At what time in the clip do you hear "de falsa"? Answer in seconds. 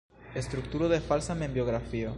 0.89-1.35